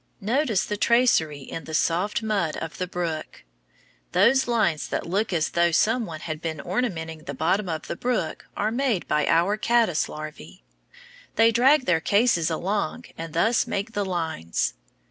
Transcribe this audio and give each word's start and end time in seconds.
Notice 0.19 0.65
the 0.65 0.77
tracery 0.77 1.41
in 1.41 1.65
the 1.65 1.75
soft 1.75 2.23
mud 2.23 2.57
of 2.57 2.79
the 2.79 2.87
brook. 2.87 3.43
Those 4.13 4.47
lines 4.47 4.87
that 4.87 5.05
look 5.05 5.31
as 5.31 5.49
though 5.51 5.69
some 5.71 6.07
one 6.07 6.21
had 6.21 6.41
been 6.41 6.59
ornamenting 6.59 7.25
the 7.25 7.35
bottom 7.35 7.69
of 7.69 7.85
the 7.85 7.95
brook 7.95 8.47
are 8.57 8.71
made 8.71 9.07
by 9.07 9.27
our 9.27 9.57
caddice 9.57 10.07
larvæ. 10.07 10.61
They 11.35 11.51
drag 11.51 11.85
their 11.85 12.01
cases 12.01 12.49
along 12.49 13.05
and 13.15 13.35
thus 13.35 13.67
make 13.67 13.91
these 13.93 14.07
lines. 14.07 14.73